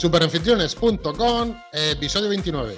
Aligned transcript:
Superanfitriones.com, 0.00 1.62
episodio 1.72 2.30
29. 2.30 2.74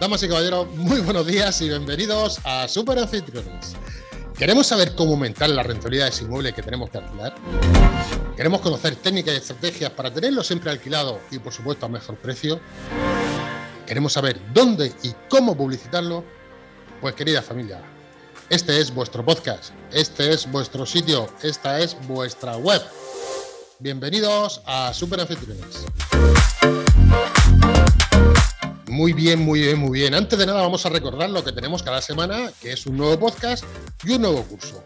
Damas 0.00 0.22
y 0.24 0.28
caballeros, 0.28 0.66
muy 0.74 0.98
buenos 1.02 1.24
días 1.24 1.62
y 1.62 1.68
bienvenidos 1.68 2.40
a 2.42 2.66
Superanfitriones. 2.66 3.76
¿Queremos 4.36 4.66
saber 4.66 4.96
cómo 4.96 5.12
aumentar 5.12 5.50
la 5.50 5.62
rentabilidad 5.62 6.06
de 6.06 6.10
ese 6.10 6.24
inmueble 6.24 6.52
que 6.52 6.62
tenemos 6.64 6.90
que 6.90 6.98
alquilar? 6.98 7.32
¿Queremos 8.36 8.60
conocer 8.60 8.96
técnicas 8.96 9.34
y 9.34 9.36
estrategias 9.36 9.92
para 9.92 10.12
tenerlo 10.12 10.42
siempre 10.42 10.72
alquilado 10.72 11.20
y, 11.30 11.38
por 11.38 11.52
supuesto, 11.52 11.86
a 11.86 11.88
mejor 11.88 12.16
precio? 12.16 12.58
¿Queremos 13.86 14.12
saber 14.12 14.40
dónde 14.52 14.92
y 15.04 15.14
cómo 15.28 15.56
publicitarlo? 15.56 16.24
Pues, 17.00 17.14
querida 17.14 17.40
familia, 17.40 17.80
este 18.50 18.80
es 18.80 18.92
vuestro 18.92 19.24
podcast, 19.24 19.72
este 19.92 20.32
es 20.32 20.50
vuestro 20.50 20.84
sitio, 20.84 21.28
esta 21.44 21.78
es 21.78 21.96
vuestra 22.08 22.56
web. 22.56 22.82
Bienvenidos 23.80 24.60
a 24.66 24.92
Super 24.92 25.20
Anfitriones. 25.20 25.86
Muy 28.88 29.12
bien, 29.12 29.38
muy 29.38 29.60
bien, 29.60 29.78
muy 29.78 30.00
bien. 30.00 30.14
Antes 30.14 30.36
de 30.36 30.46
nada 30.46 30.62
vamos 30.62 30.84
a 30.84 30.88
recordar 30.88 31.30
lo 31.30 31.44
que 31.44 31.52
tenemos 31.52 31.84
cada 31.84 32.00
semana, 32.00 32.50
que 32.60 32.72
es 32.72 32.86
un 32.86 32.96
nuevo 32.96 33.16
podcast 33.20 33.64
y 34.02 34.14
un 34.14 34.22
nuevo 34.22 34.42
curso. 34.42 34.82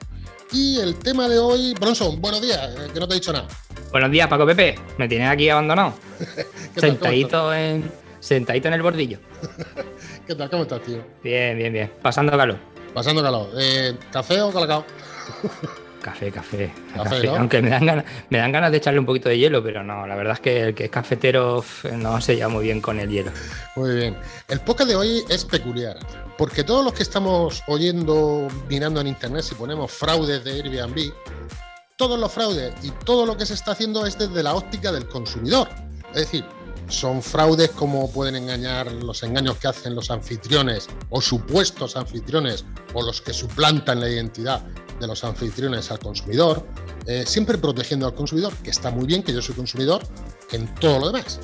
Y 0.52 0.78
el 0.78 0.96
tema 0.96 1.26
de 1.26 1.38
hoy, 1.38 1.72
Bronson, 1.80 2.20
buenos 2.20 2.42
días, 2.42 2.60
eh, 2.68 2.90
que 2.92 3.00
no 3.00 3.08
te 3.08 3.14
he 3.14 3.16
dicho 3.16 3.32
nada. 3.32 3.48
Buenos 3.92 4.10
días, 4.10 4.28
Paco 4.28 4.44
Pepe. 4.44 4.74
Me 4.98 5.08
tienes 5.08 5.30
aquí 5.30 5.48
abandonado. 5.48 5.94
sentadito, 6.76 7.54
en, 7.54 7.90
sentadito 8.20 8.68
en 8.68 8.74
el 8.74 8.82
bordillo. 8.82 9.20
¿Qué 10.26 10.34
tal? 10.34 10.50
¿Cómo 10.50 10.64
estás, 10.64 10.82
tío? 10.82 11.02
Bien, 11.24 11.56
bien, 11.56 11.72
bien. 11.72 11.90
Pasando 12.02 12.36
calor. 12.36 12.58
Pasando 12.92 13.22
calor. 13.22 13.48
Eh, 13.56 13.96
¿Café 14.12 14.42
o 14.42 14.52
calacao? 14.52 14.84
Café, 16.02 16.32
café. 16.32 16.72
Aunque 17.28 17.62
me 17.62 17.70
dan, 17.70 17.86
ganas, 17.86 18.04
me 18.28 18.38
dan 18.38 18.50
ganas 18.50 18.72
de 18.72 18.78
echarle 18.78 18.98
un 18.98 19.06
poquito 19.06 19.28
de 19.28 19.38
hielo, 19.38 19.62
pero 19.62 19.84
no, 19.84 20.04
la 20.04 20.16
verdad 20.16 20.34
es 20.34 20.40
que 20.40 20.62
el 20.62 20.74
que 20.74 20.86
es 20.86 20.90
cafetero 20.90 21.64
no 21.96 22.20
se 22.20 22.34
lleva 22.34 22.48
muy 22.48 22.64
bien 22.64 22.80
con 22.80 22.98
el 22.98 23.08
hielo. 23.08 23.30
Muy 23.76 23.94
bien. 23.94 24.16
El 24.48 24.58
podcast 24.60 24.90
de 24.90 24.96
hoy 24.96 25.22
es 25.28 25.44
peculiar, 25.44 25.96
porque 26.36 26.64
todos 26.64 26.84
los 26.84 26.92
que 26.92 27.04
estamos 27.04 27.62
oyendo, 27.68 28.48
mirando 28.68 29.00
en 29.00 29.06
internet, 29.06 29.42
si 29.42 29.54
ponemos 29.54 29.92
fraudes 29.92 30.42
de 30.42 30.50
Airbnb, 30.50 31.12
todos 31.96 32.18
los 32.18 32.32
fraudes 32.32 32.74
y 32.82 32.90
todo 33.04 33.24
lo 33.24 33.36
que 33.36 33.46
se 33.46 33.54
está 33.54 33.70
haciendo 33.70 34.04
es 34.04 34.18
desde 34.18 34.42
la 34.42 34.54
óptica 34.54 34.90
del 34.90 35.06
consumidor. 35.06 35.68
Es 36.10 36.22
decir, 36.22 36.44
son 36.88 37.22
fraudes 37.22 37.70
como 37.70 38.10
pueden 38.10 38.36
engañar 38.36 38.90
los 38.92 39.22
engaños 39.22 39.56
que 39.56 39.68
hacen 39.68 39.94
los 39.94 40.10
anfitriones 40.10 40.88
o 41.10 41.20
supuestos 41.20 41.96
anfitriones 41.96 42.64
o 42.94 43.02
los 43.02 43.20
que 43.20 43.32
suplantan 43.32 44.00
la 44.00 44.08
identidad 44.08 44.62
de 45.00 45.06
los 45.06 45.24
anfitriones 45.24 45.90
al 45.90 45.98
consumidor, 45.98 46.66
eh, 47.06 47.24
siempre 47.26 47.58
protegiendo 47.58 48.06
al 48.06 48.14
consumidor, 48.14 48.54
que 48.62 48.70
está 48.70 48.90
muy 48.90 49.06
bien 49.06 49.22
que 49.22 49.32
yo 49.32 49.42
soy 49.42 49.54
consumidor 49.54 50.02
en 50.52 50.72
todo 50.76 51.00
lo 51.00 51.06
demás. 51.10 51.40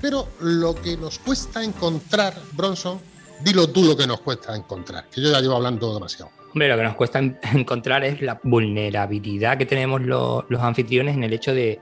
Pero 0.00 0.28
lo 0.40 0.74
que 0.74 0.96
nos 0.96 1.18
cuesta 1.18 1.62
encontrar, 1.62 2.34
Bronson, 2.52 3.00
dilo 3.42 3.68
tú 3.68 3.84
lo 3.84 3.96
que 3.96 4.06
nos 4.06 4.20
cuesta 4.20 4.54
encontrar, 4.54 5.08
que 5.10 5.20
yo 5.20 5.30
ya 5.30 5.40
llevo 5.40 5.56
hablando 5.56 5.92
demasiado. 5.94 6.30
Hombre, 6.52 6.68
lo 6.68 6.76
que 6.76 6.82
nos 6.82 6.94
cuesta 6.96 7.18
encontrar 7.54 8.04
es 8.04 8.20
la 8.20 8.40
vulnerabilidad 8.42 9.56
que 9.58 9.66
tenemos 9.66 10.02
los, 10.02 10.44
anfitriones 10.60 11.16
en 11.16 11.24
el 11.24 11.32
hecho 11.32 11.54
de, 11.54 11.80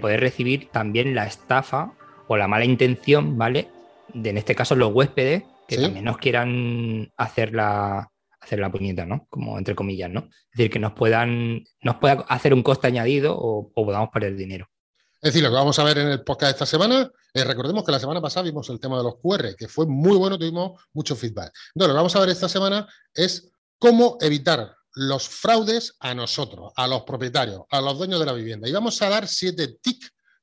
poder 0.00 0.20
recibir 0.20 0.68
también 0.70 1.14
la 1.14 1.26
estafa 1.26 1.92
o 2.28 2.36
la 2.36 2.48
mala 2.48 2.64
intención, 2.64 3.36
¿vale? 3.36 3.68
De 4.12 4.30
en 4.30 4.38
este 4.38 4.54
caso 4.54 4.74
los 4.74 4.92
huéspedes 4.92 5.44
que 5.66 5.78
también 5.78 6.04
nos 6.04 6.18
quieran 6.18 7.10
hacer 7.16 7.54
la, 7.54 8.10
hacer 8.44 8.58
la 8.58 8.70
puñeta, 8.70 9.06
¿no? 9.06 9.26
Como 9.30 9.58
entre 9.58 9.74
comillas, 9.74 10.10
¿no? 10.10 10.20
Es 10.20 10.58
decir, 10.58 10.70
que 10.70 10.78
nos 10.78 10.92
puedan, 10.92 11.64
nos 11.80 11.96
pueda 11.96 12.24
hacer 12.28 12.54
un 12.54 12.62
coste 12.62 12.86
añadido 12.86 13.36
o, 13.36 13.72
podamos 13.72 14.10
perder 14.10 14.36
dinero. 14.36 14.68
Es 15.20 15.32
decir, 15.32 15.42
lo 15.42 15.48
que 15.48 15.54
vamos 15.54 15.78
a 15.78 15.84
ver 15.84 15.98
en 15.98 16.08
el 16.08 16.22
podcast 16.22 16.50
de 16.50 16.52
esta 16.52 16.66
semana, 16.66 17.10
eh, 17.32 17.44
recordemos 17.44 17.82
que 17.82 17.92
la 17.92 17.98
semana 17.98 18.20
pasada 18.20 18.44
vimos 18.44 18.68
el 18.68 18.78
tema 18.78 18.98
de 18.98 19.04
los 19.04 19.16
QR, 19.16 19.56
que 19.56 19.68
fue 19.68 19.86
muy 19.86 20.16
bueno, 20.18 20.38
tuvimos 20.38 20.82
mucho 20.92 21.16
feedback. 21.16 21.50
Entonces, 21.74 21.88
lo 21.88 21.94
que 21.94 21.96
vamos 21.96 22.16
a 22.16 22.20
ver 22.20 22.28
esta 22.28 22.48
semana 22.48 22.86
es 23.14 23.50
cómo 23.78 24.18
evitar 24.20 24.76
los 24.96 25.28
fraudes 25.28 25.96
a 26.00 26.14
nosotros, 26.14 26.72
a 26.76 26.86
los 26.86 27.02
propietarios, 27.02 27.62
a 27.70 27.80
los 27.80 27.96
dueños 27.96 28.20
de 28.20 28.26
la 28.26 28.32
vivienda. 28.34 28.68
Y 28.68 28.72
vamos 28.72 29.00
a 29.00 29.08
dar 29.08 29.26
siete 29.26 29.78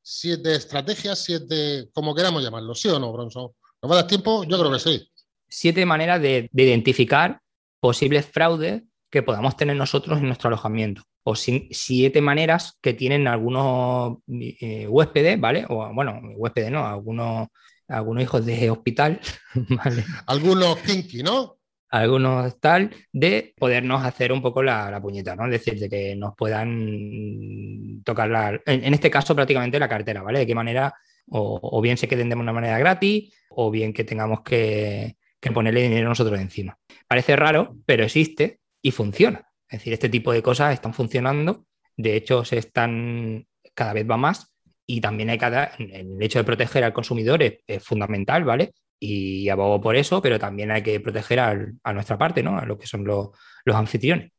Siete 0.02 0.56
estrategias, 0.56 1.24
siete, 1.24 1.90
como 1.94 2.16
queramos 2.16 2.44
llamarlo, 2.44 2.74
¿sí 2.74 2.88
o 2.90 3.00
no, 3.00 3.12
Bronson? 3.14 3.52
¿Nos 3.82 3.92
va 3.92 3.96
a 3.96 4.00
dar 4.00 4.08
tiempo? 4.08 4.44
Yo 4.44 4.60
creo 4.60 4.72
que 4.72 4.80
sí. 4.80 5.12
Siete 5.48 5.86
maneras 5.86 6.22
de 6.22 6.50
identificar 6.54 7.40
posibles 7.80 8.26
fraudes 8.26 8.84
que 9.12 9.22
podamos 9.22 9.58
tener 9.58 9.76
nosotros 9.76 10.20
en 10.20 10.28
nuestro 10.28 10.48
alojamiento. 10.48 11.04
O 11.24 11.36
siete 11.36 12.20
maneras 12.22 12.80
que 12.82 12.94
tienen 12.94 13.28
algunos 13.28 14.18
eh, 14.28 14.88
huéspedes, 14.88 15.40
¿vale? 15.40 15.66
O 15.70 15.94
bueno, 15.94 16.20
huéspedes 16.36 16.72
no, 16.72 16.88
algunos, 16.88 17.50
algunos 17.88 18.24
hijos 18.24 18.44
de 18.46 18.72
hospital, 18.72 19.20
¿vale? 19.70 20.04
Algunos 20.26 20.78
kinky, 20.78 21.22
¿no? 21.22 21.60
Algunos 21.92 22.60
tal, 22.60 22.90
de 23.12 23.54
podernos 23.58 24.04
hacer 24.04 24.32
un 24.32 24.42
poco 24.42 24.64
la, 24.64 25.00
puñeta, 25.02 25.36
¿no? 25.36 25.46
Es 25.46 25.52
decir, 25.52 25.78
de 25.78 25.90
que 25.90 26.16
nos 26.16 26.36
puedan 26.36 28.02
tocar 28.04 28.30
la, 28.30 28.60
en, 28.66 28.94
este 28.94 29.12
caso 29.12 29.36
prácticamente 29.36 29.78
la 29.78 29.90
cartera, 29.90 30.24
¿vale? 30.24 30.40
De 30.40 30.48
qué 30.48 30.56
manera, 30.56 30.94
o, 31.28 31.82
bien 31.82 31.98
se 31.98 32.08
queden 32.08 32.30
de 32.30 32.36
una 32.36 32.54
manera 32.54 32.80
gratis, 32.80 33.34
o 33.50 33.70
bien 33.70 33.94
que 33.94 34.06
tengamos 34.06 34.42
que, 34.42 35.18
que 35.40 35.52
ponerle 35.52 35.84
dinero 35.84 36.08
nosotros 36.08 36.40
encima. 36.40 36.78
Parece 37.08 37.36
raro, 37.36 37.76
pero 37.86 38.06
existe 38.06 38.62
y 38.82 38.92
funciona. 38.92 39.52
Es 39.68 39.80
decir, 39.80 39.94
este 39.94 40.10
tipo 40.10 40.32
de 40.32 40.42
cosas 40.42 40.74
están 40.74 40.94
funcionando, 40.94 41.66
de 41.98 42.16
hecho 42.16 42.46
se 42.46 42.58
están, 42.58 43.48
cada 43.74 43.94
vez 43.94 44.10
va 44.10 44.18
más 44.18 44.54
y 44.86 45.00
también 45.02 45.30
hay 45.30 45.38
cada, 45.38 45.72
el 45.78 46.22
hecho 46.22 46.40
de 46.40 46.46
proteger 46.46 46.84
al 46.84 46.94
consumidor 46.94 47.42
es, 47.42 47.84
fundamental, 47.84 48.44
¿vale? 48.44 48.74
Y 49.04 49.50
abogo 49.50 49.82
por 49.82 49.96
eso, 49.96 50.22
pero 50.22 50.38
también 50.38 50.70
hay 50.70 50.84
que 50.84 51.00
proteger 51.00 51.40
a 51.40 51.94
nuestra 51.94 52.18
parte, 52.18 52.44
¿no? 52.44 52.58
A 52.58 52.66
lo 52.66 52.78
que 52.78 52.86
son 52.86 53.04
los, 53.04 53.30
los 53.66 53.76
anfitriones. 53.76 54.32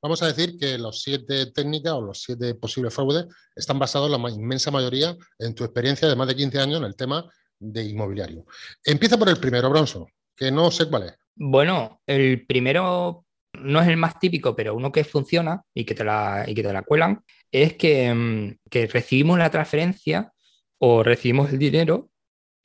Vamos 0.00 0.22
a 0.22 0.26
decir 0.28 0.56
que 0.58 0.78
los 0.78 1.02
siete 1.02 1.52
técnicas 1.52 1.92
o 1.92 2.00
los 2.00 2.22
siete 2.22 2.54
posibles 2.54 2.94
fraudes 2.94 3.26
están 3.54 3.78
basados 3.78 4.10
la 4.10 4.30
inmensa 4.30 4.70
mayoría 4.70 5.14
en 5.38 5.54
tu 5.54 5.64
experiencia 5.64 6.08
de 6.08 6.16
más 6.16 6.28
de 6.28 6.36
15 6.36 6.58
años 6.60 6.78
en 6.78 6.86
el 6.86 6.96
tema 6.96 7.30
de 7.58 7.84
inmobiliario. 7.84 8.46
Empieza 8.84 9.18
por 9.18 9.28
el 9.28 9.38
primero, 9.38 9.68
Bronson 9.68 10.06
que 10.36 10.52
no 10.52 10.70
sé 10.70 10.88
cuál 10.88 11.04
es. 11.04 11.14
Bueno, 11.34 12.02
el 12.06 12.46
primero 12.46 13.24
no 13.54 13.80
es 13.80 13.88
el 13.88 13.96
más 13.96 14.18
típico, 14.18 14.54
pero 14.54 14.74
uno 14.74 14.92
que 14.92 15.04
funciona 15.04 15.62
y 15.74 15.84
que 15.84 15.94
te 15.94 16.04
la, 16.04 16.44
y 16.46 16.54
que 16.54 16.62
te 16.62 16.72
la 16.72 16.82
cuelan, 16.82 17.24
es 17.50 17.74
que, 17.74 18.12
mm, 18.12 18.58
que 18.70 18.86
recibimos 18.86 19.38
la 19.38 19.50
transferencia 19.50 20.32
o 20.78 21.02
recibimos 21.02 21.50
el 21.50 21.58
dinero 21.58 22.10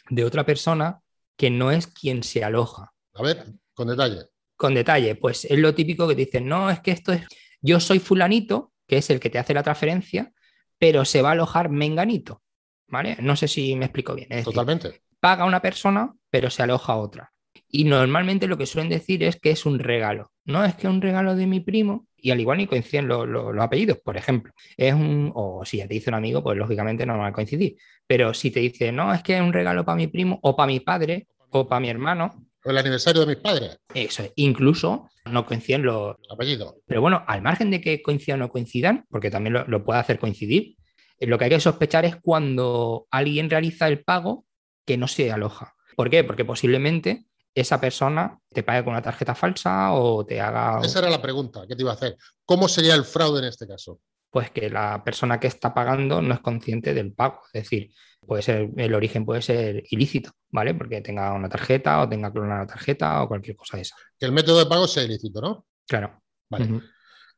de 0.09 0.25
otra 0.25 0.45
persona 0.45 0.99
que 1.37 1.49
no 1.49 1.71
es 1.71 1.87
quien 1.87 2.23
se 2.23 2.43
aloja. 2.43 2.93
A 3.13 3.23
ver, 3.23 3.45
con 3.73 3.87
detalle. 3.87 4.25
Con 4.55 4.73
detalle, 4.73 5.15
pues 5.15 5.45
es 5.45 5.57
lo 5.57 5.73
típico 5.73 6.07
que 6.07 6.15
te 6.15 6.25
dicen, 6.25 6.47
no, 6.47 6.69
es 6.69 6.79
que 6.81 6.91
esto 6.91 7.11
es, 7.13 7.23
yo 7.61 7.79
soy 7.79 7.99
fulanito, 7.99 8.71
que 8.87 8.97
es 8.97 9.09
el 9.09 9.19
que 9.19 9.29
te 9.29 9.39
hace 9.39 9.53
la 9.53 9.63
transferencia, 9.63 10.31
pero 10.77 11.05
se 11.05 11.21
va 11.21 11.29
a 11.29 11.31
alojar 11.33 11.69
menganito, 11.69 12.41
¿vale? 12.87 13.17
No 13.21 13.35
sé 13.35 13.47
si 13.47 13.75
me 13.75 13.85
explico 13.85 14.15
bien. 14.15 14.43
Totalmente. 14.43 15.01
Paga 15.19 15.45
una 15.45 15.61
persona, 15.61 16.13
pero 16.29 16.49
se 16.49 16.63
aloja 16.63 16.95
otra. 16.95 17.31
Y 17.67 17.85
normalmente 17.85 18.47
lo 18.47 18.57
que 18.57 18.65
suelen 18.65 18.89
decir 18.89 19.23
es 19.23 19.39
que 19.39 19.51
es 19.51 19.65
un 19.65 19.79
regalo. 19.79 20.31
No 20.43 20.65
es 20.65 20.75
que 20.75 20.87
un 20.87 21.01
regalo 21.01 21.35
de 21.35 21.47
mi 21.47 21.59
primo, 21.59 22.07
y 22.21 22.31
al 22.31 22.39
igual 22.39 22.59
ni 22.59 22.67
coinciden 22.67 23.07
los, 23.07 23.27
apellidos, 23.59 23.97
por 23.99 24.15
ejemplo. 24.15 24.53
Es 24.77 24.93
un, 24.93 25.31
o 25.33 25.65
si 25.65 25.77
ya 25.77 25.87
te 25.87 25.95
dice 25.95 26.09
un 26.09 26.15
amigo, 26.15 26.43
pues 26.43 26.57
lógicamente 26.57 27.05
no 27.05 27.17
va 27.17 27.27
a 27.27 27.33
coincidir. 27.33 27.77
Pero 28.05 28.33
si 28.33 28.51
te 28.51 28.59
dice, 28.59 28.91
no, 28.91 29.13
es 29.13 29.23
que 29.23 29.35
es 29.35 29.41
un 29.41 29.53
regalo 29.53 29.83
para 29.83 29.95
mi 29.95 30.07
primo, 30.07 30.39
o 30.43 30.55
para 30.55 30.67
mi 30.67 30.79
padre, 30.79 31.27
o 31.49 31.67
para 31.67 31.79
mi 31.79 31.89
hermano. 31.89 32.47
O 32.63 32.69
el 32.69 32.77
aniversario 32.77 33.21
de 33.21 33.27
mis 33.27 33.43
padres. 33.43 33.79
Eso, 33.93 34.23
incluso 34.35 35.09
no 35.25 35.45
coinciden 35.45 35.83
los 35.83 36.15
apellidos. 36.29 36.75
Pero 36.85 37.01
bueno, 37.01 37.23
al 37.27 37.41
margen 37.41 37.71
de 37.71 37.81
que 37.81 38.01
coincidan 38.01 38.41
o 38.41 38.45
no 38.45 38.51
coincidan, 38.51 39.05
porque 39.09 39.31
también 39.31 39.53
lo, 39.53 39.67
lo 39.67 39.83
puede 39.83 39.99
hacer 39.99 40.19
coincidir, 40.19 40.75
eh, 41.19 41.27
lo 41.27 41.37
que 41.37 41.45
hay 41.45 41.51
que 41.51 41.59
sospechar 41.59 42.05
es 42.05 42.15
cuando 42.17 43.07
alguien 43.09 43.49
realiza 43.49 43.87
el 43.87 44.03
pago 44.03 44.45
que 44.85 44.97
no 44.97 45.07
se 45.07 45.31
aloja. 45.31 45.73
¿Por 45.95 46.09
qué? 46.09 46.23
Porque 46.23 46.45
posiblemente 46.45 47.25
esa 47.53 47.79
persona 47.79 48.37
te 48.49 48.63
pague 48.63 48.83
con 48.83 48.93
una 48.93 49.01
tarjeta 49.01 49.35
falsa 49.35 49.93
o 49.93 50.25
te 50.25 50.39
haga... 50.39 50.79
Esa 50.83 50.99
era 50.99 51.09
la 51.09 51.21
pregunta 51.21 51.65
que 51.67 51.75
te 51.75 51.81
iba 51.81 51.91
a 51.91 51.95
hacer. 51.95 52.17
¿Cómo 52.45 52.67
sería 52.67 52.95
el 52.95 53.03
fraude 53.03 53.39
en 53.39 53.45
este 53.45 53.67
caso? 53.67 53.99
Pues 54.29 54.51
que 54.51 54.69
la 54.69 55.03
persona 55.03 55.39
que 55.39 55.47
está 55.47 55.73
pagando 55.73 56.21
no 56.21 56.33
es 56.33 56.39
consciente 56.39 56.93
del 56.93 57.13
pago. 57.13 57.41
Es 57.51 57.63
decir, 57.63 57.91
puede 58.25 58.41
ser, 58.41 58.69
el 58.77 58.93
origen 58.93 59.25
puede 59.25 59.41
ser 59.41 59.83
ilícito, 59.89 60.31
¿vale? 60.49 60.73
Porque 60.73 61.01
tenga 61.01 61.33
una 61.33 61.49
tarjeta 61.49 62.01
o 62.01 62.07
tenga 62.07 62.31
clonada 62.31 62.61
la 62.61 62.67
tarjeta 62.67 63.23
o 63.23 63.27
cualquier 63.27 63.57
cosa 63.57 63.77
de 63.77 63.83
esa. 63.83 63.95
Que 64.17 64.25
el 64.25 64.31
método 64.31 64.59
de 64.59 64.65
pago 64.67 64.87
sea 64.87 65.03
ilícito, 65.03 65.41
¿no? 65.41 65.65
Claro. 65.85 66.21
Vale. 66.49 66.81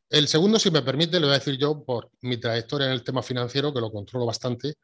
El 0.09 0.27
segundo, 0.27 0.59
si 0.59 0.69
me 0.69 0.83
permite, 0.83 1.19
le 1.19 1.25
voy 1.25 1.35
a 1.35 1.39
decir 1.39 1.57
yo 1.57 1.83
por 1.83 2.11
mi 2.21 2.37
trayectoria 2.37 2.85
en 2.85 2.93
el 2.93 3.03
tema 3.03 3.23
financiero, 3.23 3.73
que 3.73 3.81
lo 3.81 3.91
controlo 3.91 4.27
bastante, 4.27 4.75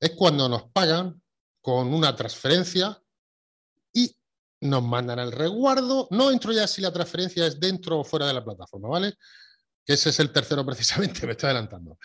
es 0.00 0.10
cuando 0.16 0.48
nos 0.48 0.70
pagan 0.70 1.20
con 1.60 1.92
una 1.92 2.16
transferencia 2.16 2.98
nos 4.60 4.82
mandan 4.82 5.18
el 5.18 5.32
resguardo. 5.32 6.08
No 6.10 6.30
entro 6.30 6.52
ya 6.52 6.66
si 6.66 6.82
la 6.82 6.92
transferencia 6.92 7.46
es 7.46 7.58
dentro 7.58 8.00
o 8.00 8.04
fuera 8.04 8.26
de 8.26 8.34
la 8.34 8.44
plataforma, 8.44 8.88
¿vale? 8.88 9.14
Que 9.84 9.94
ese 9.94 10.10
es 10.10 10.20
el 10.20 10.32
tercero 10.32 10.64
precisamente, 10.66 11.26
me 11.26 11.32
estoy 11.32 11.48
adelantando. 11.48 11.98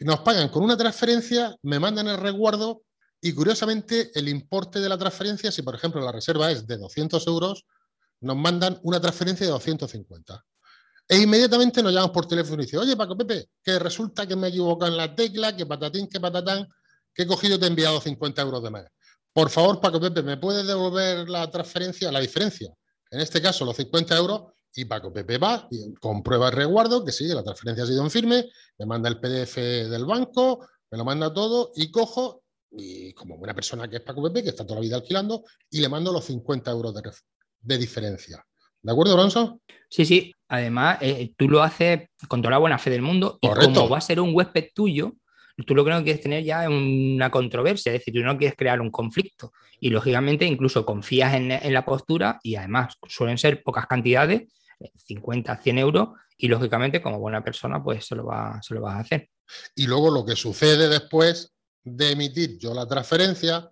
nos 0.00 0.20
pagan 0.20 0.48
con 0.48 0.62
una 0.62 0.76
transferencia, 0.76 1.54
me 1.62 1.78
mandan 1.78 2.08
el 2.08 2.16
resguardo 2.16 2.82
y 3.20 3.32
curiosamente 3.32 4.10
el 4.14 4.28
importe 4.28 4.80
de 4.80 4.88
la 4.88 4.96
transferencia, 4.96 5.52
si 5.52 5.62
por 5.62 5.74
ejemplo 5.74 6.00
la 6.00 6.12
reserva 6.12 6.50
es 6.50 6.66
de 6.66 6.78
200 6.78 7.26
euros, 7.26 7.66
nos 8.20 8.36
mandan 8.36 8.78
una 8.82 9.00
transferencia 9.00 9.46
de 9.46 9.52
250. 9.52 10.44
E 11.08 11.18
inmediatamente 11.18 11.82
nos 11.82 11.92
llaman 11.92 12.12
por 12.12 12.26
teléfono 12.26 12.62
y 12.62 12.66
dicen, 12.66 12.80
oye 12.80 12.96
Paco 12.96 13.16
Pepe, 13.16 13.50
que 13.62 13.78
resulta 13.78 14.26
que 14.26 14.36
me 14.36 14.46
he 14.46 14.50
equivocado 14.50 14.90
en 14.90 14.96
la 14.96 15.14
tecla, 15.14 15.54
que 15.54 15.66
patatín, 15.66 16.08
que 16.08 16.20
patatán, 16.20 16.66
que 17.12 17.24
he 17.24 17.26
cogido 17.26 17.58
te 17.58 17.64
he 17.66 17.68
enviado 17.68 18.00
50 18.00 18.40
euros 18.42 18.62
de 18.62 18.70
más. 18.70 18.84
Por 19.32 19.50
favor, 19.50 19.80
Paco 19.80 20.00
Pepe, 20.00 20.22
¿me 20.22 20.36
puedes 20.36 20.66
devolver 20.66 21.28
la 21.28 21.50
transferencia, 21.50 22.10
la 22.10 22.20
diferencia? 22.20 22.72
En 23.10 23.20
este 23.20 23.40
caso, 23.40 23.64
los 23.64 23.76
50 23.76 24.16
euros, 24.16 24.52
y 24.74 24.84
Paco 24.84 25.12
Pepe 25.12 25.38
va 25.38 25.66
y 25.70 25.94
comprueba 25.94 26.48
el 26.48 26.54
resguardo, 26.54 27.04
que 27.04 27.12
sí, 27.12 27.26
la 27.26 27.42
transferencia 27.42 27.84
ha 27.84 27.86
sido 27.86 28.02
en 28.04 28.10
firme, 28.10 28.46
me 28.78 28.86
manda 28.86 29.08
el 29.08 29.18
PDF 29.18 29.56
del 29.56 30.04
banco, 30.04 30.66
me 30.90 30.98
lo 30.98 31.04
manda 31.04 31.32
todo 31.32 31.72
y 31.74 31.90
cojo, 31.90 32.42
y 32.70 33.12
como 33.14 33.36
buena 33.36 33.54
persona 33.54 33.88
que 33.88 33.96
es 33.96 34.02
Paco 34.02 34.22
Pepe, 34.22 34.44
que 34.44 34.50
está 34.50 34.64
toda 34.64 34.76
la 34.76 34.82
vida 34.82 34.96
alquilando, 34.96 35.44
y 35.70 35.80
le 35.80 35.88
mando 35.88 36.12
los 36.12 36.24
50 36.24 36.70
euros 36.70 36.94
de, 37.60 37.78
diferencia. 37.78 38.44
¿De 38.82 38.92
acuerdo, 38.92 39.14
Alonso? 39.14 39.60
Sí, 39.88 40.04
sí. 40.04 40.32
Además, 40.48 40.98
eh, 41.00 41.32
tú 41.36 41.48
lo 41.48 41.62
haces 41.62 42.08
con 42.26 42.40
toda 42.40 42.52
la 42.52 42.58
buena 42.58 42.78
fe 42.78 42.90
del 42.90 43.02
mundo 43.02 43.38
y 43.40 43.48
como 43.48 43.88
va 43.88 43.98
a 43.98 44.00
ser 44.00 44.20
un 44.20 44.34
huésped 44.34 44.70
tuyo, 44.74 45.14
tú 45.66 45.74
lo 45.74 45.84
que 45.84 45.90
no 45.90 46.02
quieres 46.02 46.22
tener 46.22 46.44
ya 46.44 46.64
es 46.64 46.70
una 46.70 47.30
controversia, 47.30 47.92
es 47.92 48.00
decir, 48.00 48.14
tú 48.14 48.20
no 48.20 48.38
quieres 48.38 48.56
crear 48.56 48.80
un 48.80 48.90
conflicto. 48.90 49.52
Y 49.80 49.90
lógicamente 49.90 50.44
incluso 50.44 50.84
confías 50.84 51.34
en, 51.34 51.52
en 51.52 51.72
la 51.72 51.84
postura 51.84 52.38
y 52.42 52.56
además 52.56 52.94
suelen 53.08 53.38
ser 53.38 53.62
pocas 53.62 53.86
cantidades 53.86 54.48
50, 54.94 55.56
100 55.56 55.78
euros 55.78 56.08
y 56.36 56.48
lógicamente 56.48 57.02
como 57.02 57.18
buena 57.18 57.44
persona 57.44 57.82
pues 57.82 58.06
se 58.06 58.14
lo, 58.14 58.26
va, 58.26 58.60
se 58.62 58.74
lo 58.74 58.80
vas 58.80 58.96
a 58.96 59.00
hacer. 59.00 59.28
Y 59.74 59.86
luego 59.86 60.10
lo 60.10 60.24
que 60.24 60.36
sucede 60.36 60.88
después 60.88 61.52
de 61.82 62.12
emitir 62.12 62.58
yo 62.58 62.74
la 62.74 62.86
transferencia 62.86 63.70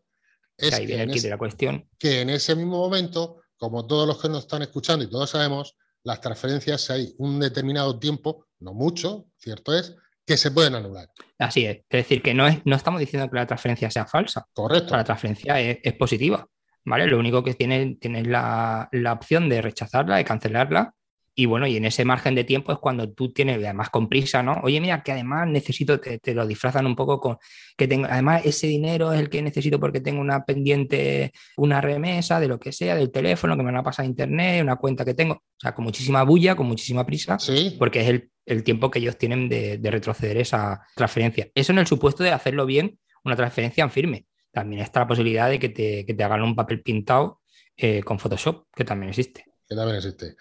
es 0.56 0.78
que, 0.78 1.02
en 1.02 1.10
ese, 1.10 1.30
la 1.30 1.38
cuestión. 1.38 1.88
que 1.98 2.22
en 2.22 2.30
ese 2.30 2.54
mismo 2.54 2.78
momento, 2.78 3.42
como 3.56 3.86
todos 3.86 4.06
los 4.06 4.20
que 4.20 4.28
nos 4.28 4.40
están 4.40 4.62
escuchando 4.62 5.04
y 5.04 5.10
todos 5.10 5.30
sabemos, 5.30 5.76
las 6.02 6.20
transferencias 6.20 6.90
hay 6.90 7.14
un 7.18 7.38
determinado 7.38 7.98
tiempo, 7.98 8.46
no 8.58 8.74
mucho, 8.74 9.26
cierto 9.36 9.76
es, 9.76 9.94
que 10.28 10.36
se 10.36 10.50
pueden 10.52 10.74
anular. 10.74 11.08
Así 11.38 11.64
es. 11.64 11.78
Es 11.78 12.04
decir, 12.04 12.22
que 12.22 12.34
no, 12.34 12.46
es, 12.46 12.64
no 12.64 12.76
estamos 12.76 13.00
diciendo 13.00 13.28
que 13.28 13.36
la 13.36 13.46
transferencia 13.46 13.90
sea 13.90 14.06
falsa. 14.06 14.46
Correcto. 14.52 14.94
La 14.96 15.02
transferencia 15.02 15.58
es, 15.60 15.78
es 15.82 15.94
positiva. 15.94 16.46
¿Vale? 16.84 17.06
Lo 17.06 17.18
único 17.18 17.42
que 17.42 17.54
tienes, 17.54 17.98
tienes 17.98 18.26
la, 18.26 18.88
la, 18.92 19.12
opción 19.12 19.48
de 19.48 19.60
rechazarla, 19.60 20.16
de 20.16 20.24
cancelarla 20.24 20.94
y 21.38 21.46
bueno, 21.46 21.68
y 21.68 21.76
en 21.76 21.84
ese 21.84 22.04
margen 22.04 22.34
de 22.34 22.42
tiempo 22.42 22.72
es 22.72 22.78
cuando 22.78 23.12
tú 23.12 23.32
tienes, 23.32 23.58
además 23.58 23.90
con 23.90 24.08
prisa, 24.08 24.42
¿no? 24.42 24.58
Oye, 24.64 24.80
mira, 24.80 25.04
que 25.04 25.12
además 25.12 25.46
necesito, 25.46 26.00
te, 26.00 26.34
lo 26.34 26.44
disfrazan 26.44 26.84
un 26.84 26.96
poco 26.96 27.20
con 27.20 27.36
que 27.76 27.86
tengo, 27.86 28.08
además 28.10 28.44
ese 28.44 28.66
dinero 28.66 29.12
es 29.12 29.20
el 29.20 29.30
que 29.30 29.40
necesito 29.40 29.78
porque 29.78 30.00
tengo 30.00 30.20
una 30.20 30.44
pendiente, 30.44 31.30
una 31.56 31.80
remesa 31.80 32.40
de 32.40 32.48
lo 32.48 32.58
que 32.58 32.72
sea, 32.72 32.96
del 32.96 33.12
teléfono 33.12 33.56
que 33.56 33.62
me 33.62 33.66
van 33.66 33.76
a 33.76 33.84
pasar 33.84 34.04
a 34.04 34.08
internet, 34.08 34.64
una 34.64 34.74
cuenta 34.74 35.04
que 35.04 35.14
tengo, 35.14 35.34
o 35.34 35.60
sea, 35.60 35.76
con 35.76 35.84
muchísima 35.84 36.24
bulla, 36.24 36.56
con 36.56 36.66
muchísima 36.66 37.06
prisa, 37.06 37.38
¿Sí? 37.38 37.76
porque 37.78 38.00
es 38.00 38.22
el, 38.44 38.64
tiempo 38.64 38.90
que 38.90 38.98
ellos 38.98 39.16
tienen 39.16 39.48
de, 39.48 39.78
retroceder 39.80 40.38
esa 40.38 40.80
transferencia. 40.96 41.48
Eso 41.54 41.70
en 41.70 41.78
el 41.78 41.86
supuesto 41.86 42.24
de 42.24 42.32
hacerlo 42.32 42.66
bien, 42.66 42.98
una 43.22 43.36
transferencia 43.36 43.84
en 43.84 43.92
firme. 43.92 44.26
También 44.50 44.82
está 44.82 44.98
la 44.98 45.06
posibilidad 45.06 45.48
de 45.48 45.60
que 45.60 45.68
te, 45.68 46.04
que 46.04 46.14
te 46.14 46.24
hagan 46.24 46.42
un 46.42 46.56
papel 46.56 46.82
pintado 46.82 47.42
eh, 47.76 48.02
con 48.02 48.18
Photoshop, 48.18 48.64
que 48.74 48.84
también 48.84 49.10
existe 49.10 49.44
que 49.68 49.76
también 49.76 49.96
existe. 49.96 50.36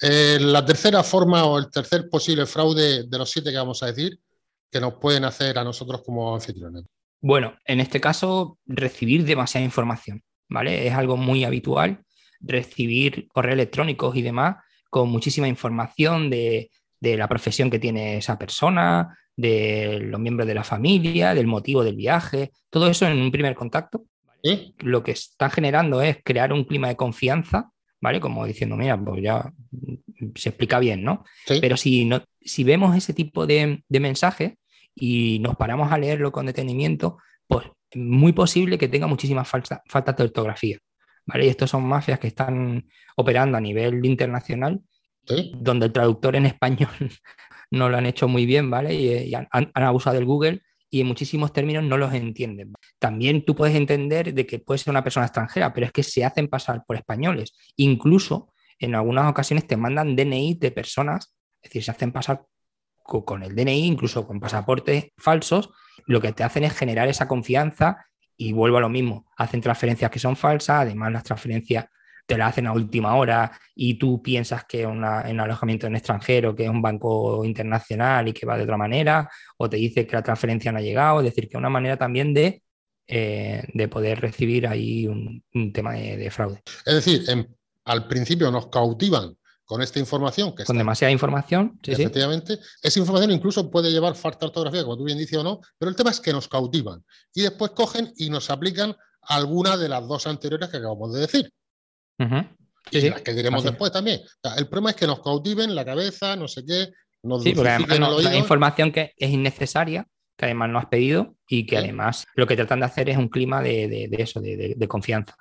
Eh, 0.00 0.38
la 0.40 0.64
tercera 0.64 1.02
forma 1.02 1.44
o 1.44 1.58
el 1.58 1.70
tercer 1.70 2.08
posible 2.08 2.46
fraude 2.46 3.04
de 3.04 3.18
los 3.18 3.30
siete 3.30 3.50
que 3.50 3.56
vamos 3.56 3.82
a 3.82 3.86
decir, 3.86 4.18
que 4.70 4.80
nos 4.80 4.94
pueden 4.94 5.24
hacer 5.24 5.58
a 5.58 5.64
nosotros 5.64 6.02
como 6.04 6.34
anfitriones. 6.34 6.84
Bueno, 7.20 7.56
en 7.64 7.80
este 7.80 8.00
caso, 8.00 8.58
recibir 8.66 9.24
demasiada 9.24 9.64
información, 9.64 10.22
¿vale? 10.48 10.86
Es 10.88 10.94
algo 10.94 11.16
muy 11.16 11.44
habitual 11.44 12.02
recibir 12.42 13.28
correos 13.28 13.54
electrónicos 13.54 14.16
y 14.16 14.22
demás 14.22 14.56
con 14.90 15.08
muchísima 15.08 15.48
información 15.48 16.28
de, 16.28 16.70
de 17.00 17.16
la 17.16 17.28
profesión 17.28 17.70
que 17.70 17.78
tiene 17.78 18.18
esa 18.18 18.38
persona, 18.38 19.16
de 19.34 20.00
los 20.02 20.20
miembros 20.20 20.46
de 20.46 20.54
la 20.54 20.64
familia, 20.64 21.34
del 21.34 21.46
motivo 21.46 21.82
del 21.82 21.96
viaje, 21.96 22.50
todo 22.68 22.88
eso 22.88 23.06
en 23.06 23.18
un 23.18 23.32
primer 23.32 23.54
contacto. 23.54 24.04
Lo 24.78 25.02
que 25.02 25.12
está 25.12 25.48
generando 25.48 26.02
es 26.02 26.18
crear 26.22 26.52
un 26.52 26.64
clima 26.64 26.88
de 26.88 26.96
confianza 26.96 27.70
¿vale? 28.02 28.20
Como 28.20 28.44
diciendo, 28.44 28.76
mira, 28.76 29.02
pues 29.02 29.22
ya 29.22 29.50
se 30.34 30.50
explica 30.50 30.78
bien, 30.80 31.02
¿no? 31.04 31.24
Pero 31.46 31.76
si, 31.76 32.04
no, 32.04 32.22
si 32.40 32.64
vemos 32.64 32.94
ese 32.96 33.14
tipo 33.14 33.46
de, 33.46 33.82
de 33.88 34.00
mensajes 34.00 34.54
y 34.94 35.38
nos 35.38 35.56
paramos 35.56 35.90
a 35.90 35.98
leerlo 35.98 36.32
con 36.32 36.46
detenimiento, 36.46 37.18
pues 37.46 37.68
muy 37.94 38.32
posible 38.32 38.76
que 38.76 38.88
tenga 38.88 39.06
muchísimas 39.06 39.48
faltas 39.48 40.16
de 40.16 40.24
ortografía, 40.24 40.78
¿vale? 41.24 41.46
Y 41.46 41.48
estos 41.48 41.70
son 41.70 41.84
mafias 41.84 42.18
que 42.18 42.26
están 42.26 42.84
operando 43.16 43.56
a 43.56 43.60
nivel 43.60 44.04
internacional, 44.04 44.80
donde 45.54 45.86
el 45.86 45.92
traductor 45.92 46.34
en 46.34 46.46
español 46.46 46.90
no 47.70 47.88
lo 47.88 47.96
han 47.96 48.06
hecho 48.06 48.26
muy 48.26 48.46
bien, 48.46 48.68
¿vale? 48.68 48.94
Y, 48.94 49.32
han, 49.34 49.46
han, 49.52 49.70
abusado 49.74 50.16
del 50.16 50.24
Google 50.24 50.60
y 50.92 51.00
en 51.00 51.06
muchísimos 51.06 51.54
términos 51.54 51.82
no 51.84 51.96
los 51.96 52.12
entienden. 52.12 52.74
También 52.98 53.46
tú 53.46 53.56
puedes 53.56 53.74
entender 53.74 54.34
de 54.34 54.46
que 54.46 54.58
puede 54.58 54.76
ser 54.76 54.90
una 54.90 55.02
persona 55.02 55.24
extranjera, 55.24 55.72
pero 55.72 55.86
es 55.86 55.92
que 55.92 56.02
se 56.02 56.22
hacen 56.22 56.48
pasar 56.48 56.84
por 56.86 56.96
españoles. 56.96 57.54
Incluso 57.76 58.52
en 58.78 58.94
algunas 58.94 59.28
ocasiones 59.30 59.66
te 59.66 59.78
mandan 59.78 60.14
DNI 60.14 60.58
de 60.60 60.70
personas, 60.70 61.34
es 61.62 61.70
decir, 61.70 61.82
se 61.82 61.92
hacen 61.92 62.12
pasar 62.12 62.44
con 63.02 63.42
el 63.42 63.56
DNI, 63.56 63.86
incluso 63.86 64.26
con 64.26 64.38
pasaportes 64.38 65.06
falsos, 65.16 65.70
lo 66.04 66.20
que 66.20 66.32
te 66.32 66.44
hacen 66.44 66.64
es 66.64 66.76
generar 66.76 67.08
esa 67.08 67.26
confianza 67.26 68.04
y 68.36 68.52
vuelvo 68.52 68.76
a 68.76 68.82
lo 68.82 68.90
mismo, 68.90 69.30
hacen 69.38 69.62
transferencias 69.62 70.10
que 70.10 70.18
son 70.18 70.36
falsas, 70.36 70.82
además 70.82 71.10
las 71.10 71.24
transferencias 71.24 71.86
te 72.26 72.38
la 72.38 72.46
hacen 72.46 72.66
a 72.66 72.72
última 72.72 73.14
hora 73.16 73.52
y 73.74 73.94
tú 73.94 74.22
piensas 74.22 74.64
que 74.64 74.82
es 74.82 74.86
un 74.86 75.04
alojamiento 75.04 75.86
en 75.86 75.96
extranjero, 75.96 76.54
que 76.54 76.64
es 76.64 76.70
un 76.70 76.82
banco 76.82 77.44
internacional 77.44 78.28
y 78.28 78.32
que 78.32 78.46
va 78.46 78.56
de 78.56 78.64
otra 78.64 78.76
manera, 78.76 79.30
o 79.58 79.68
te 79.68 79.76
dice 79.76 80.06
que 80.06 80.16
la 80.16 80.22
transferencia 80.22 80.72
no 80.72 80.78
ha 80.78 80.82
llegado, 80.82 81.20
es 81.20 81.24
decir, 81.24 81.48
que 81.48 81.56
es 81.56 81.58
una 81.58 81.70
manera 81.70 81.96
también 81.96 82.32
de, 82.32 82.62
eh, 83.06 83.64
de 83.74 83.88
poder 83.88 84.20
recibir 84.20 84.66
ahí 84.66 85.06
un, 85.06 85.72
tema 85.72 85.94
de, 85.94 86.30
fraude. 86.30 86.62
Es 86.86 86.94
decir, 86.94 87.24
al 87.84 88.06
principio 88.06 88.50
nos 88.50 88.68
cautivan 88.68 89.36
con 89.64 89.82
esta 89.82 89.98
información. 89.98 90.54
Que 90.54 90.64
con 90.64 90.78
demasiada 90.78 91.10
información. 91.10 91.78
Sí, 91.82 91.92
efectivamente. 91.92 92.58
Esa 92.82 92.98
información 92.98 93.30
incluso 93.30 93.70
puede 93.70 93.90
llevar 93.90 94.14
falta 94.14 94.40
de 94.40 94.46
ortografía, 94.46 94.82
como 94.82 94.96
tú 94.96 95.04
bien 95.04 95.18
dices 95.18 95.38
o 95.38 95.42
no, 95.42 95.60
pero 95.78 95.90
el 95.90 95.96
tema 95.96 96.10
es 96.10 96.20
que 96.20 96.32
nos 96.32 96.48
cautivan 96.48 97.04
y 97.34 97.42
después 97.42 97.72
cogen 97.72 98.12
y 98.16 98.30
nos 98.30 98.50
aplican 98.50 98.94
alguna 99.22 99.76
de 99.76 99.88
las 99.88 100.06
dos 100.06 100.26
anteriores 100.26 100.68
que 100.68 100.76
acabamos 100.76 101.12
de 101.12 101.20
decir. 101.20 101.52
Y 102.90 103.08
las 103.08 103.22
que 103.22 103.32
diremos 103.32 103.62
después 103.64 103.92
también. 103.92 104.20
el 104.56 104.68
problema 104.68 104.90
es 104.90 104.96
que 104.96 105.06
nos 105.06 105.20
cautiven 105.20 105.74
la 105.74 105.84
cabeza, 105.84 106.36
no 106.36 106.48
sé 106.48 106.64
qué, 106.64 106.92
nos 107.22 107.42
sí, 107.42 107.52
porque 107.54 107.70
además 107.70 108.34
información 108.34 108.90
que 108.90 109.12
es 109.16 109.30
innecesaria, 109.30 110.06
que 110.36 110.46
además 110.46 110.70
no 110.70 110.78
has 110.78 110.86
pedido 110.86 111.36
y 111.46 111.66
que 111.66 111.78
además 111.78 112.26
lo 112.34 112.46
que 112.46 112.56
tratan 112.56 112.80
de 112.80 112.86
hacer 112.86 113.08
es 113.08 113.16
un 113.16 113.28
clima 113.28 113.62
de, 113.62 114.08
eso, 114.18 114.40
de, 114.40 114.88
confianza. 114.88 115.36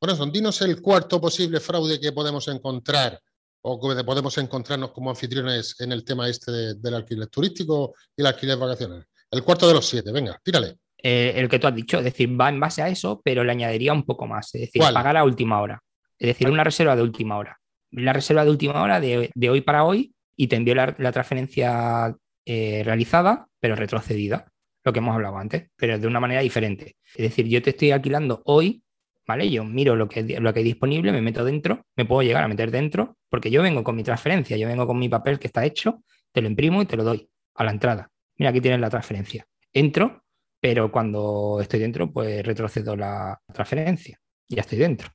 Bueno, 0.00 0.14
son, 0.14 0.30
dinos 0.30 0.60
el 0.62 0.80
cuarto 0.80 1.20
posible 1.20 1.60
fraude 1.60 1.98
que 1.98 2.12
podemos 2.12 2.46
encontrar 2.48 3.18
o 3.62 3.80
que 3.80 4.04
podemos 4.04 4.36
encontrarnos 4.38 4.92
como 4.92 5.10
anfitriones 5.10 5.80
en 5.80 5.92
el 5.92 6.04
tema 6.04 6.28
este 6.28 6.74
del 6.74 6.94
alquiler 6.94 7.26
turístico 7.28 7.94
y 8.16 8.20
el 8.20 8.26
alquiler 8.26 8.56
vacacional. 8.56 9.04
El 9.30 9.42
cuarto 9.42 9.66
de 9.66 9.74
los 9.74 9.86
siete, 9.86 10.12
venga, 10.12 10.38
tírale. 10.44 10.76
Eh, 11.02 11.32
el 11.36 11.48
que 11.48 11.58
tú 11.58 11.66
has 11.66 11.74
dicho, 11.74 11.98
es 11.98 12.04
decir, 12.04 12.40
va 12.40 12.48
en 12.48 12.60
base 12.60 12.82
a 12.82 12.88
eso, 12.88 13.20
pero 13.24 13.44
le 13.44 13.52
añadiría 13.52 13.92
un 13.92 14.04
poco 14.04 14.26
más, 14.26 14.54
es 14.54 14.62
decir, 14.62 14.82
pagar 14.82 15.16
a 15.16 15.24
última 15.24 15.60
hora. 15.60 15.82
Es 16.18 16.28
decir, 16.28 16.50
una 16.50 16.64
reserva 16.64 16.96
de 16.96 17.02
última 17.02 17.38
hora. 17.38 17.60
La 17.90 18.12
reserva 18.12 18.44
de 18.44 18.50
última 18.50 18.82
hora 18.82 19.00
de, 19.00 19.30
hoy 19.50 19.60
para 19.60 19.84
hoy 19.84 20.14
y 20.36 20.48
te 20.48 20.56
envío 20.56 20.74
la, 20.74 21.12
transferencia 21.12 22.14
eh, 22.44 22.82
realizada, 22.84 23.48
pero 23.60 23.76
retrocedida, 23.76 24.52
lo 24.84 24.92
que 24.92 24.98
hemos 24.98 25.14
hablado 25.14 25.38
antes, 25.38 25.68
pero 25.76 25.98
de 25.98 26.06
una 26.06 26.20
manera 26.20 26.40
diferente. 26.40 26.96
Es 27.14 27.22
decir, 27.22 27.46
yo 27.46 27.62
te 27.62 27.70
estoy 27.70 27.90
alquilando 27.90 28.42
hoy, 28.44 28.82
¿vale? 29.26 29.50
Yo 29.50 29.64
miro 29.64 29.96
lo 29.96 30.08
que, 30.08 30.22
lo 30.22 30.52
que 30.52 30.60
hay 30.60 30.64
disponible, 30.64 31.12
me 31.12 31.22
meto 31.22 31.44
dentro, 31.44 31.86
me 31.96 32.04
puedo 32.04 32.22
llegar 32.22 32.44
a 32.44 32.48
meter 32.48 32.70
dentro, 32.70 33.16
porque 33.28 33.50
yo 33.50 33.62
vengo 33.62 33.84
con 33.84 33.96
mi 33.96 34.02
transferencia, 34.02 34.56
yo 34.56 34.68
vengo 34.68 34.86
con 34.86 34.98
mi 34.98 35.08
papel 35.08 35.38
que 35.38 35.46
está 35.46 35.64
hecho, 35.64 36.02
te 36.32 36.42
lo 36.42 36.48
imprimo 36.48 36.82
y 36.82 36.86
te 36.86 36.96
lo 36.96 37.04
doy 37.04 37.28
a 37.54 37.64
la 37.64 37.70
entrada. 37.70 38.10
Mira, 38.36 38.50
aquí 38.50 38.60
tienes 38.60 38.80
la 38.80 38.90
transferencia. 38.90 39.46
Entro, 39.72 40.24
pero 40.60 40.90
cuando 40.90 41.58
estoy 41.60 41.80
dentro, 41.80 42.10
pues 42.12 42.44
retrocedo 42.44 42.96
la 42.96 43.40
transferencia. 43.52 44.18
Ya 44.48 44.60
estoy 44.62 44.78
dentro. 44.78 45.08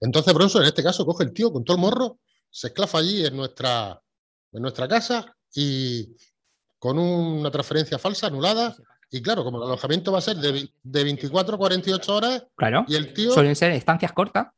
Entonces 0.00 0.34
Bronson 0.34 0.62
en 0.62 0.68
este 0.68 0.82
caso 0.82 1.04
coge 1.06 1.24
el 1.24 1.32
tío 1.32 1.52
con 1.52 1.64
todo 1.64 1.76
el 1.76 1.80
morro, 1.80 2.18
se 2.50 2.68
esclafa 2.68 2.98
allí 2.98 3.24
en 3.24 3.36
nuestra, 3.36 4.00
en 4.52 4.62
nuestra 4.62 4.88
casa 4.88 5.36
y 5.54 6.16
con 6.78 6.98
una 6.98 7.50
transferencia 7.50 7.98
falsa 7.98 8.26
anulada. 8.26 8.74
Y 9.10 9.22
claro, 9.22 9.42
como 9.42 9.58
el 9.58 9.64
alojamiento 9.64 10.12
va 10.12 10.18
a 10.18 10.22
ser 10.22 10.36
de, 10.36 10.70
de 10.82 11.04
24 11.04 11.54
a 11.54 11.58
48 11.58 12.14
horas, 12.14 12.44
claro, 12.56 12.84
y 12.86 12.94
el 12.94 13.12
tío... 13.12 13.32
Suelen 13.32 13.56
ser 13.56 13.72
estancias 13.72 14.12
cortas. 14.12 14.48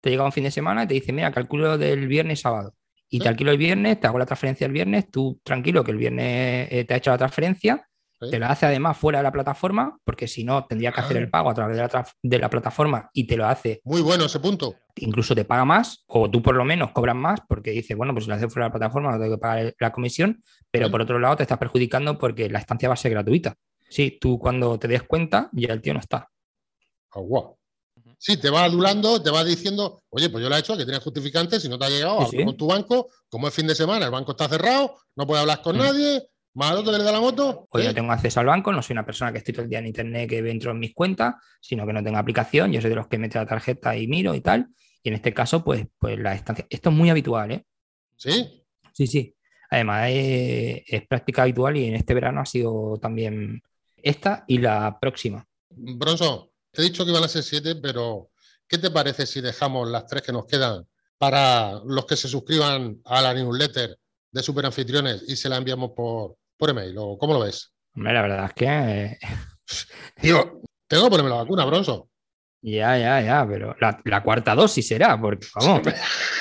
Te 0.00 0.10
llega 0.10 0.24
un 0.24 0.32
fin 0.32 0.44
de 0.44 0.50
semana 0.50 0.84
y 0.84 0.86
te 0.88 0.94
dice, 0.94 1.12
mira, 1.12 1.30
calculo 1.30 1.78
del 1.78 2.08
viernes 2.08 2.40
y 2.40 2.42
sábado. 2.42 2.74
Y 3.08 3.20
te 3.20 3.28
alquilo 3.28 3.50
el 3.50 3.58
viernes, 3.58 4.00
te 4.00 4.06
hago 4.06 4.18
la 4.18 4.24
transferencia 4.24 4.66
el 4.66 4.72
viernes, 4.72 5.10
tú 5.10 5.38
tranquilo 5.44 5.84
que 5.84 5.90
el 5.90 5.98
viernes 5.98 6.68
eh, 6.72 6.84
te 6.86 6.94
ha 6.94 6.96
hecho 6.96 7.10
la 7.10 7.18
transferencia 7.18 7.86
Te 8.30 8.38
lo 8.38 8.46
hace 8.46 8.66
además 8.66 8.96
fuera 8.96 9.18
de 9.18 9.22
la 9.24 9.32
plataforma, 9.32 9.98
porque 10.04 10.28
si 10.28 10.44
no 10.44 10.64
tendría 10.66 10.92
que 10.92 11.00
hacer 11.00 11.16
el 11.16 11.24
ah. 11.24 11.30
pago 11.30 11.50
a 11.50 11.54
través 11.54 11.76
de 11.76 11.82
la, 11.82 12.08
de 12.22 12.38
la, 12.38 12.50
plataforma 12.50 13.10
y 13.12 13.26
te 13.26 13.36
lo 13.36 13.46
hace. 13.46 13.80
Muy 13.84 14.00
bueno 14.00 14.26
ese 14.26 14.40
punto. 14.40 14.76
Incluso 14.96 15.34
te 15.34 15.44
paga 15.44 15.64
más, 15.64 16.04
o 16.06 16.30
tú 16.30 16.42
por 16.42 16.54
lo 16.54 16.64
menos 16.64 16.92
cobras 16.92 17.16
más, 17.16 17.40
porque 17.48 17.70
dices, 17.70 17.96
bueno, 17.96 18.12
pues 18.12 18.24
si 18.24 18.30
lo 18.30 18.36
haces 18.36 18.52
fuera 18.52 18.66
de 18.66 18.68
la 18.70 18.78
plataforma 18.78 19.12
no 19.12 19.18
tengo 19.18 19.36
que 19.36 19.40
pagar 19.40 19.74
la 19.78 19.92
comisión, 19.92 20.42
pero 20.70 20.90
por 20.90 21.02
otro 21.02 21.18
lado 21.18 21.36
te 21.36 21.42
estás 21.42 21.58
perjudicando 21.58 22.18
porque 22.18 22.48
la 22.48 22.58
estancia 22.58 22.88
va 22.88 22.94
a 22.94 22.98
ser 22.98 23.12
gratuita. 23.12 23.56
Sí, 23.88 24.18
tú 24.20 24.38
cuando 24.38 24.78
te 24.78 24.88
des 24.88 25.02
cuenta, 25.02 25.50
ya 25.52 25.72
el 25.72 25.82
tío 25.82 25.94
no 25.94 26.00
está. 26.00 26.28
Oh, 27.14 27.58
Sí, 28.24 28.36
te 28.36 28.50
va 28.50 28.62
adulando, 28.62 29.20
te 29.20 29.30
va 29.30 29.42
diciendo, 29.42 30.00
oye, 30.10 30.30
pues 30.30 30.44
yo 30.44 30.48
lo 30.48 30.54
he 30.54 30.60
hecho, 30.60 30.76
que 30.76 30.84
tienes 30.84 31.02
justificantes, 31.02 31.60
si 31.60 31.68
no 31.68 31.76
te 31.76 31.86
ha 31.86 31.90
llegado, 31.90 32.18
con 32.18 32.56
tu 32.56 32.68
banco, 32.68 33.08
como 33.28 33.48
es 33.48 33.54
fin 33.54 33.66
de 33.66 33.74
semana, 33.74 34.04
el 34.04 34.12
banco 34.12 34.30
está 34.30 34.48
cerrado, 34.48 34.96
no 35.16 35.26
puedes 35.26 35.40
hablar 35.40 35.60
con 35.60 35.74
mm. 35.74 35.78
nadie, 35.80 36.28
que 36.54 36.92
le 36.92 37.02
da 37.02 37.12
la 37.12 37.20
moto. 37.20 37.66
Hoy 37.70 37.84
no 37.84 37.94
tengo 37.94 38.12
acceso 38.12 38.40
al 38.40 38.46
banco, 38.46 38.72
no 38.72 38.82
soy 38.82 38.94
una 38.94 39.06
persona 39.06 39.32
que 39.32 39.38
estoy 39.38 39.54
todo 39.54 39.64
el 39.64 39.70
día 39.70 39.78
en 39.78 39.86
internet 39.86 40.28
que 40.28 40.38
entro 40.38 40.72
en 40.72 40.78
mis 40.78 40.94
cuentas, 40.94 41.34
sino 41.60 41.86
que 41.86 41.92
no 41.92 42.02
tengo 42.02 42.18
aplicación, 42.18 42.72
yo 42.72 42.80
soy 42.80 42.90
de 42.90 42.96
los 42.96 43.08
que 43.08 43.18
mete 43.18 43.38
la 43.38 43.46
tarjeta 43.46 43.96
y 43.96 44.06
miro 44.06 44.34
y 44.34 44.40
tal. 44.40 44.68
Y 45.02 45.08
en 45.08 45.14
este 45.14 45.34
caso, 45.34 45.64
pues, 45.64 45.86
pues 45.98 46.18
la 46.18 46.34
estancia. 46.34 46.66
Esto 46.70 46.90
es 46.90 46.94
muy 46.94 47.10
habitual, 47.10 47.50
¿eh? 47.50 47.66
Sí. 48.16 48.64
Sí, 48.92 49.06
sí. 49.06 49.34
Además, 49.70 50.10
es, 50.10 50.82
es 50.86 51.06
práctica 51.08 51.42
habitual 51.42 51.76
y 51.76 51.86
en 51.86 51.94
este 51.94 52.14
verano 52.14 52.40
ha 52.40 52.46
sido 52.46 52.98
también 53.00 53.62
esta 53.96 54.44
y 54.46 54.58
la 54.58 54.98
próxima. 55.00 55.46
Bronson, 55.70 56.50
te 56.70 56.82
he 56.82 56.84
dicho 56.84 57.04
que 57.04 57.10
iban 57.10 57.24
a 57.24 57.28
ser 57.28 57.42
siete, 57.42 57.76
pero 57.76 58.30
¿qué 58.68 58.78
te 58.78 58.90
parece 58.90 59.26
si 59.26 59.40
dejamos 59.40 59.88
las 59.88 60.06
tres 60.06 60.22
que 60.22 60.32
nos 60.32 60.46
quedan 60.46 60.86
para 61.18 61.80
los 61.84 62.04
que 62.06 62.16
se 62.16 62.28
suscriban 62.28 63.00
a 63.04 63.22
la 63.22 63.34
newsletter 63.34 63.98
de 64.30 64.42
Superanfitriones 64.42 65.24
y 65.26 65.36
se 65.36 65.48
la 65.48 65.56
enviamos 65.56 65.92
por, 65.92 66.36
por 66.56 66.70
email? 66.70 66.94
¿O 66.98 67.18
cómo 67.18 67.34
lo 67.34 67.40
ves? 67.40 67.72
Hombre, 67.94 68.12
la 68.12 68.22
verdad 68.22 68.44
es 68.46 68.52
que. 68.54 68.66
Eh, 68.66 69.18
Digo, 70.20 70.62
tengo 70.86 71.04
que 71.04 71.10
ponerme 71.10 71.30
la 71.30 71.36
vacuna, 71.36 71.64
Bronson. 71.64 72.04
Ya, 72.64 72.96
ya, 72.96 73.20
ya, 73.20 73.44
pero 73.48 73.74
la, 73.80 74.22
cuarta 74.22 74.54
dosis 74.54 74.86
será, 74.86 75.20
porque 75.20 75.48
vamos, 75.56 75.82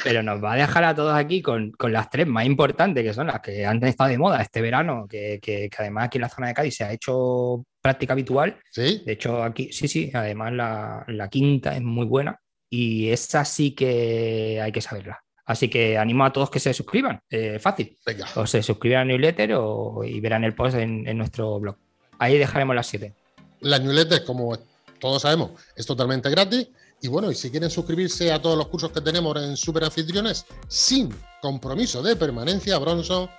pero 0.03 0.21
nos 0.21 0.43
va 0.43 0.53
a 0.53 0.55
dejar 0.55 0.83
a 0.83 0.93
todos 0.93 1.15
aquí 1.15 1.41
con, 1.41 1.73
las 1.89 2.11
tres 2.11 2.27
más 2.27 2.45
importantes, 2.45 3.03
que 3.03 3.13
son 3.13 3.27
las 3.27 3.39
que 3.39 3.65
han 3.65 3.83
estado 3.83 4.11
de 4.11 4.19
moda 4.19 4.39
este 4.39 4.61
verano, 4.61 5.07
que, 5.09 5.69
además 5.79 6.05
aquí 6.05 6.19
en 6.19 6.21
la 6.21 6.29
zona 6.29 6.49
de 6.49 6.53
Cádiz 6.53 6.75
se 6.75 6.83
ha 6.83 6.93
hecho 6.93 7.65
práctica 7.81 8.13
habitual. 8.13 8.55
Sí. 8.69 9.01
De 9.03 9.13
hecho, 9.13 9.41
aquí, 9.41 9.73
sí, 9.73 9.87
sí, 9.87 10.11
además 10.13 10.53
la, 10.53 11.27
quinta 11.31 11.75
es 11.75 11.81
muy 11.81 12.05
buena 12.05 12.39
y 12.69 13.09
esa 13.09 13.43
sí 13.43 13.73
que 13.73 14.61
hay 14.61 14.71
que 14.71 14.81
saberla. 14.81 15.23
Así 15.51 15.69
que 15.69 15.97
animo 15.97 16.23
a 16.23 16.31
todos 16.31 16.49
que 16.49 16.61
se 16.61 16.73
suscriban, 16.73 17.21
eh, 17.29 17.59
fácil. 17.59 17.97
Venga. 18.05 18.25
O 18.35 18.47
se 18.47 18.63
suscriban 18.63 19.01
a 19.01 19.05
newsletter 19.05 19.53
o, 19.55 20.01
y 20.01 20.17
verán 20.21 20.45
el 20.45 20.55
post 20.55 20.77
en, 20.77 21.05
en 21.05 21.17
nuestro 21.17 21.59
blog. 21.59 21.75
Ahí 22.19 22.37
dejaremos 22.37 22.73
las 22.73 22.87
siete. 22.87 23.13
Las 23.59 23.81
newsletters, 23.81 24.21
como 24.21 24.57
todos 24.97 25.23
sabemos, 25.23 25.51
es 25.75 25.85
totalmente 25.85 26.29
gratis. 26.29 26.69
Y 27.01 27.09
bueno, 27.09 27.29
y 27.29 27.35
si 27.35 27.51
quieren 27.51 27.69
suscribirse 27.69 28.31
a 28.31 28.41
todos 28.41 28.57
los 28.57 28.69
cursos 28.69 28.91
que 28.91 29.01
tenemos 29.01 29.35
en 29.43 29.57
Super 29.57 29.83
Anfitriones 29.83 30.45
sin 30.69 31.13
compromiso 31.41 32.01
de 32.01 32.15
permanencia, 32.15 32.77
Bronson, 32.77 33.29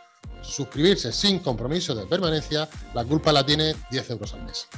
suscribirse 0.43 1.13
sin 1.13 1.39
compromiso 1.39 1.95
de 1.95 2.05
permanencia, 2.05 2.69
la 2.93 3.05
culpa 3.05 3.33
la 3.33 3.47
tiene 3.47 3.75
10 3.91 4.11
euros 4.11 4.35
al 4.35 4.45
mes. 4.45 4.69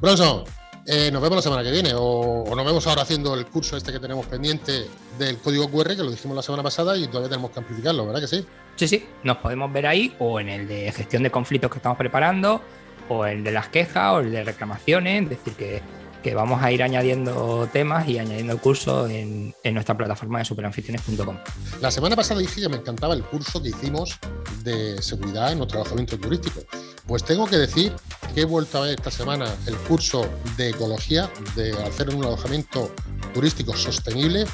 Bronson, 0.00 0.44
eh, 0.86 1.10
nos 1.10 1.20
vemos 1.20 1.36
la 1.36 1.42
semana 1.42 1.62
que 1.62 1.70
viene 1.70 1.92
o, 1.94 2.44
nos 2.54 2.64
vemos 2.64 2.86
ahora 2.86 3.02
haciendo 3.02 3.34
el 3.34 3.46
curso 3.46 3.76
este 3.76 3.92
que 3.92 3.98
tenemos 3.98 4.26
pendiente 4.26 4.86
del 5.18 5.38
código 5.38 5.68
QR, 5.70 5.96
que 5.96 6.02
lo 6.02 6.10
dijimos 6.10 6.36
la 6.36 6.42
semana 6.42 6.62
pasada 6.62 6.96
y 6.96 7.06
todavía 7.08 7.30
tenemos 7.30 7.50
que 7.50 7.58
amplificarlo, 7.58 8.06
¿verdad 8.06 8.20
que 8.20 8.28
sí? 8.28 8.46
Sí, 8.76 8.88
sí, 8.88 9.06
nos 9.24 9.38
podemos 9.38 9.72
ver 9.72 9.86
ahí 9.86 10.14
o 10.18 10.38
en 10.38 10.48
el 10.48 10.68
de 10.68 10.92
gestión 10.92 11.22
de 11.22 11.30
conflictos 11.30 11.70
que 11.70 11.78
estamos 11.78 11.98
preparando 11.98 12.60
o 13.08 13.26
el 13.26 13.42
de 13.42 13.52
las 13.52 13.68
quejas 13.68 14.14
o 14.14 14.20
el 14.20 14.30
de 14.30 14.44
reclamaciones, 14.44 15.24
es 15.24 15.30
decir, 15.30 15.54
que 15.54 15.82
que 16.26 16.34
vamos 16.34 16.60
a 16.60 16.72
ir 16.72 16.82
añadiendo 16.82 17.68
temas 17.72 18.08
y 18.08 18.18
añadiendo 18.18 18.58
cursos 18.58 19.08
en, 19.08 19.54
nuestra 19.72 19.96
plataforma 19.96 20.40
de 20.40 20.44
superanfitriones.com. 20.44 21.38
La 21.80 21.92
semana 21.92 22.16
pasada 22.16 22.40
dije 22.40 22.62
que 22.62 22.68
me 22.68 22.78
encantaba 22.78 23.14
el 23.14 23.22
curso 23.22 23.62
que 23.62 23.68
hicimos 23.68 24.18
de 24.64 25.00
seguridad 25.00 25.52
en 25.52 25.58
nuestro 25.58 25.78
alojamiento 25.78 26.18
turístico. 26.18 26.62
Pues 27.06 27.22
tengo 27.22 27.46
que 27.46 27.58
decir 27.58 27.92
que 28.36 28.42
he 28.42 28.44
vuelto 28.44 28.76
a 28.76 28.80
ver 28.82 28.96
esta 28.96 29.10
semana 29.10 29.46
el 29.66 29.74
curso 29.88 30.28
de 30.58 30.68
ecología, 30.68 31.30
de 31.54 31.72
hacer 31.84 32.14
un 32.14 32.22
alojamiento 32.22 32.94
turístico 33.32 33.74
sostenible. 33.74 34.44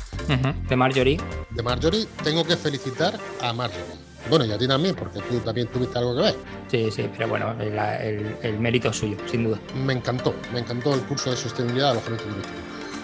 De 0.69 0.77
Marjorie. 0.77 1.19
De 1.51 1.63
Marjorie. 1.65 2.07
Tengo 2.23 2.45
que 2.45 2.57
felicitar 2.57 3.19
a 3.41 3.53
Marjorie 3.53 4.01
bueno, 4.31 4.45
y 4.45 4.53
a 4.53 4.57
ti 4.57 4.69
también, 4.69 4.95
porque 4.95 5.19
tú 5.19 5.41
también 5.41 5.67
tuviste 5.67 5.99
algo 5.99 6.15
que 6.15 6.23
ver. 6.23 6.37
Sí, 6.69 6.93
sí, 6.93 7.11
pero 7.13 7.29
bueno, 7.29 7.57
el, 7.61 8.57
mérito 8.61 8.91
es 8.91 8.97
suyo, 8.97 9.17
sin 9.29 9.43
duda. 9.43 9.59
Me 9.85 9.95
encantó, 9.95 10.33
me 10.53 10.61
encantó 10.61 10.95
el 10.95 11.01
curso 11.01 11.31
de 11.31 11.37
sostenibilidad 11.37 11.87
de 11.87 11.93
alojamiento 11.99 12.27
turístico. 12.27 12.59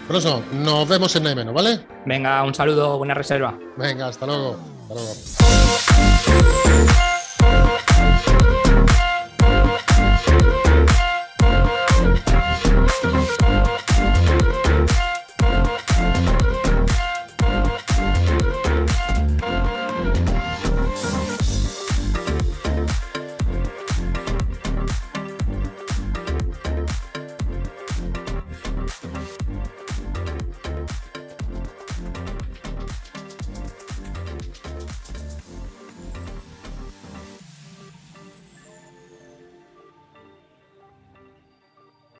Por 0.07 0.15
eso, 0.15 0.43
nos 0.53 0.89
vemos 0.89 1.15
en 1.17 1.25
menos, 1.25 1.53
¿vale? 1.53 1.81
Venga, 2.07 2.41
un 2.45 2.55
saludo, 2.55 2.99
buena 2.99 3.15
reserva. 3.15 3.59
Venga, 3.77 4.07
hasta 4.07 4.27
luego. 4.27 4.57
Hasta 4.83 4.95
luego. 4.95 5.78